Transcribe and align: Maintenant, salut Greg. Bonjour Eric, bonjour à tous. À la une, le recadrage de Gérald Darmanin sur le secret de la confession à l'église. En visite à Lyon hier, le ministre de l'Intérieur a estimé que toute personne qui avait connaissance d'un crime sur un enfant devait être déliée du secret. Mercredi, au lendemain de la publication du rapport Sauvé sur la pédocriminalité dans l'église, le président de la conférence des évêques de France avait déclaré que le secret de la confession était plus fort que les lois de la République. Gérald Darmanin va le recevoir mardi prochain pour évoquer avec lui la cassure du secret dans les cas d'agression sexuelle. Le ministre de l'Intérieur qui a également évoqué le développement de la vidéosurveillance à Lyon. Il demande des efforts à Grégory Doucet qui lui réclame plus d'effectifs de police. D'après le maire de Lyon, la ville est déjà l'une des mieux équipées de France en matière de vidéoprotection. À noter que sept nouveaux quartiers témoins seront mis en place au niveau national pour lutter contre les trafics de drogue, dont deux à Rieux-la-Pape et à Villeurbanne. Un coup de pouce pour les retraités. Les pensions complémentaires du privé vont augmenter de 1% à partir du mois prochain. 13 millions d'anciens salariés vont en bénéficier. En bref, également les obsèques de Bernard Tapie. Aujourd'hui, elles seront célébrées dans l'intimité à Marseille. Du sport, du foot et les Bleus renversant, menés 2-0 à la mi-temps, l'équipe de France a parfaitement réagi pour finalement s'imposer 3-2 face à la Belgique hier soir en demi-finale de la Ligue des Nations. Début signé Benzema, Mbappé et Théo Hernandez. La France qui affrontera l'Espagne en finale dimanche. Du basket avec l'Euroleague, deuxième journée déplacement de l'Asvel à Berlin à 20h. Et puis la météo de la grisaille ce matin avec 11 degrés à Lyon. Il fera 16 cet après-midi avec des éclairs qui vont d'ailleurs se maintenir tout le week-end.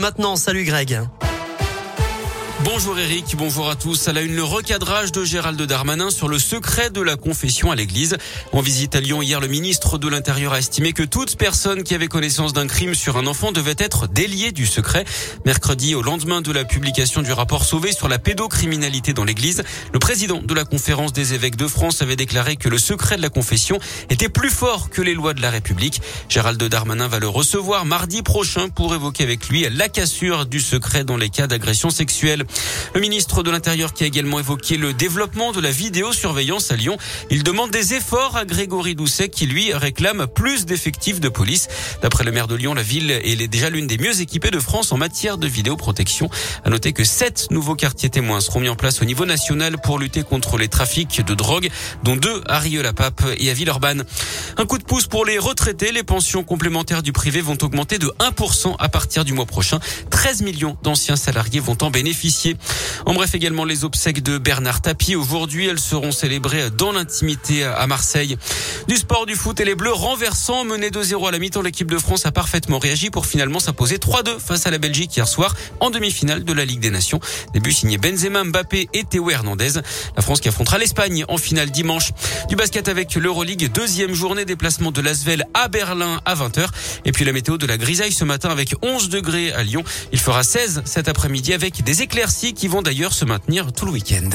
Maintenant, 0.00 0.36
salut 0.36 0.64
Greg. 0.64 1.00
Bonjour 2.64 2.96
Eric, 2.96 3.34
bonjour 3.36 3.68
à 3.68 3.74
tous. 3.74 4.06
À 4.06 4.12
la 4.12 4.22
une, 4.22 4.36
le 4.36 4.44
recadrage 4.44 5.10
de 5.10 5.24
Gérald 5.24 5.60
Darmanin 5.60 6.10
sur 6.10 6.28
le 6.28 6.38
secret 6.38 6.90
de 6.90 7.00
la 7.00 7.16
confession 7.16 7.72
à 7.72 7.74
l'église. 7.74 8.16
En 8.52 8.60
visite 8.60 8.94
à 8.94 9.00
Lyon 9.00 9.20
hier, 9.20 9.40
le 9.40 9.48
ministre 9.48 9.98
de 9.98 10.08
l'Intérieur 10.08 10.52
a 10.52 10.60
estimé 10.60 10.92
que 10.92 11.02
toute 11.02 11.36
personne 11.36 11.82
qui 11.82 11.92
avait 11.92 12.06
connaissance 12.06 12.52
d'un 12.52 12.68
crime 12.68 12.94
sur 12.94 13.16
un 13.16 13.26
enfant 13.26 13.50
devait 13.50 13.74
être 13.78 14.06
déliée 14.06 14.52
du 14.52 14.66
secret. 14.66 15.04
Mercredi, 15.44 15.96
au 15.96 16.02
lendemain 16.02 16.40
de 16.40 16.52
la 16.52 16.64
publication 16.64 17.22
du 17.22 17.32
rapport 17.32 17.64
Sauvé 17.64 17.90
sur 17.90 18.08
la 18.08 18.20
pédocriminalité 18.20 19.12
dans 19.12 19.24
l'église, 19.24 19.64
le 19.92 19.98
président 19.98 20.40
de 20.40 20.54
la 20.54 20.64
conférence 20.64 21.12
des 21.12 21.34
évêques 21.34 21.56
de 21.56 21.66
France 21.66 22.00
avait 22.00 22.16
déclaré 22.16 22.54
que 22.54 22.68
le 22.68 22.78
secret 22.78 23.16
de 23.16 23.22
la 23.22 23.30
confession 23.30 23.80
était 24.08 24.28
plus 24.28 24.50
fort 24.50 24.88
que 24.88 25.02
les 25.02 25.14
lois 25.14 25.34
de 25.34 25.42
la 25.42 25.50
République. 25.50 26.00
Gérald 26.28 26.62
Darmanin 26.62 27.08
va 27.08 27.18
le 27.18 27.28
recevoir 27.28 27.86
mardi 27.86 28.22
prochain 28.22 28.68
pour 28.68 28.94
évoquer 28.94 29.24
avec 29.24 29.48
lui 29.48 29.66
la 29.68 29.88
cassure 29.88 30.46
du 30.46 30.60
secret 30.60 31.02
dans 31.02 31.16
les 31.16 31.28
cas 31.28 31.48
d'agression 31.48 31.90
sexuelle. 31.90 32.46
Le 32.94 33.00
ministre 33.00 33.42
de 33.42 33.50
l'Intérieur 33.50 33.94
qui 33.94 34.04
a 34.04 34.06
également 34.06 34.38
évoqué 34.38 34.76
le 34.76 34.92
développement 34.92 35.52
de 35.52 35.60
la 35.60 35.70
vidéosurveillance 35.70 36.70
à 36.70 36.76
Lyon. 36.76 36.98
Il 37.30 37.42
demande 37.42 37.70
des 37.70 37.94
efforts 37.94 38.36
à 38.36 38.44
Grégory 38.44 38.94
Doucet 38.94 39.30
qui 39.30 39.46
lui 39.46 39.72
réclame 39.72 40.26
plus 40.26 40.66
d'effectifs 40.66 41.18
de 41.18 41.30
police. 41.30 41.68
D'après 42.02 42.24
le 42.24 42.32
maire 42.32 42.48
de 42.48 42.54
Lyon, 42.54 42.74
la 42.74 42.82
ville 42.82 43.10
est 43.10 43.48
déjà 43.48 43.70
l'une 43.70 43.86
des 43.86 43.96
mieux 43.96 44.20
équipées 44.20 44.50
de 44.50 44.60
France 44.60 44.92
en 44.92 44.98
matière 44.98 45.38
de 45.38 45.46
vidéoprotection. 45.46 46.28
À 46.64 46.70
noter 46.70 46.92
que 46.92 47.04
sept 47.04 47.46
nouveaux 47.50 47.76
quartiers 47.76 48.10
témoins 48.10 48.40
seront 48.40 48.60
mis 48.60 48.68
en 48.68 48.76
place 48.76 49.00
au 49.00 49.04
niveau 49.04 49.24
national 49.24 49.78
pour 49.80 49.98
lutter 49.98 50.22
contre 50.22 50.58
les 50.58 50.68
trafics 50.68 51.24
de 51.24 51.34
drogue, 51.34 51.70
dont 52.02 52.16
deux 52.16 52.42
à 52.46 52.58
Rieux-la-Pape 52.58 53.22
et 53.38 53.48
à 53.48 53.54
Villeurbanne. 53.54 54.04
Un 54.58 54.66
coup 54.66 54.78
de 54.78 54.84
pouce 54.84 55.06
pour 55.06 55.24
les 55.24 55.38
retraités. 55.38 55.92
Les 55.92 56.02
pensions 56.02 56.44
complémentaires 56.44 57.02
du 57.02 57.12
privé 57.12 57.40
vont 57.40 57.56
augmenter 57.62 57.98
de 57.98 58.12
1% 58.18 58.76
à 58.78 58.88
partir 58.88 59.24
du 59.24 59.32
mois 59.32 59.46
prochain. 59.46 59.78
13 60.10 60.42
millions 60.42 60.76
d'anciens 60.82 61.16
salariés 61.16 61.60
vont 61.60 61.78
en 61.80 61.90
bénéficier. 61.90 62.31
En 63.06 63.14
bref, 63.14 63.34
également 63.34 63.64
les 63.64 63.84
obsèques 63.84 64.22
de 64.22 64.38
Bernard 64.38 64.80
Tapie. 64.80 65.16
Aujourd'hui, 65.16 65.66
elles 65.66 65.80
seront 65.80 66.12
célébrées 66.12 66.70
dans 66.70 66.92
l'intimité 66.92 67.64
à 67.64 67.86
Marseille. 67.86 68.36
Du 68.88 68.96
sport, 68.96 69.26
du 69.26 69.34
foot 69.34 69.58
et 69.60 69.64
les 69.64 69.74
Bleus 69.74 69.92
renversant, 69.92 70.64
menés 70.64 70.90
2-0 70.90 71.28
à 71.28 71.30
la 71.30 71.38
mi-temps, 71.38 71.62
l'équipe 71.62 71.90
de 71.90 71.98
France 71.98 72.26
a 72.26 72.32
parfaitement 72.32 72.78
réagi 72.78 73.10
pour 73.10 73.26
finalement 73.26 73.60
s'imposer 73.60 73.96
3-2 73.96 74.38
face 74.38 74.66
à 74.66 74.70
la 74.70 74.78
Belgique 74.78 75.16
hier 75.16 75.28
soir 75.28 75.54
en 75.80 75.90
demi-finale 75.90 76.44
de 76.44 76.52
la 76.52 76.64
Ligue 76.64 76.80
des 76.80 76.90
Nations. 76.90 77.20
Début 77.52 77.72
signé 77.72 77.98
Benzema, 77.98 78.44
Mbappé 78.44 78.88
et 78.92 79.04
Théo 79.04 79.30
Hernandez. 79.30 79.80
La 80.16 80.22
France 80.22 80.40
qui 80.40 80.48
affrontera 80.48 80.78
l'Espagne 80.78 81.24
en 81.28 81.36
finale 81.36 81.70
dimanche. 81.70 82.12
Du 82.48 82.56
basket 82.56 82.88
avec 82.88 83.14
l'Euroleague, 83.14 83.70
deuxième 83.72 84.14
journée 84.14 84.44
déplacement 84.44 84.90
de 84.90 85.00
l'Asvel 85.00 85.44
à 85.54 85.68
Berlin 85.68 86.20
à 86.24 86.34
20h. 86.34 86.66
Et 87.04 87.12
puis 87.12 87.24
la 87.24 87.32
météo 87.32 87.58
de 87.58 87.66
la 87.66 87.76
grisaille 87.76 88.12
ce 88.12 88.24
matin 88.24 88.50
avec 88.50 88.74
11 88.82 89.08
degrés 89.08 89.52
à 89.52 89.62
Lyon. 89.62 89.84
Il 90.12 90.18
fera 90.18 90.42
16 90.42 90.82
cet 90.84 91.08
après-midi 91.08 91.52
avec 91.52 91.82
des 91.82 92.02
éclairs 92.02 92.21
qui 92.30 92.68
vont 92.68 92.82
d'ailleurs 92.82 93.12
se 93.12 93.24
maintenir 93.24 93.72
tout 93.72 93.84
le 93.84 93.90
week-end. 93.90 94.30